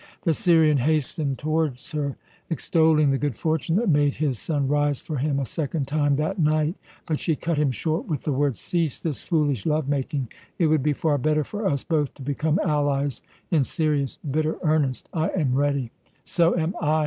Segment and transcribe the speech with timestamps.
[0.23, 2.15] The Syrian hastened towards her,
[2.49, 6.39] extolling the good fortune that made his sun rise for him a second time that
[6.39, 6.73] night,
[7.05, 10.31] but she cut him short with the words: "Cease this foolish love making.
[10.57, 15.07] It would be far better for us both to become allies in serious, bitter earnest.
[15.13, 15.91] I am ready."
[16.23, 16.99] "So am I!"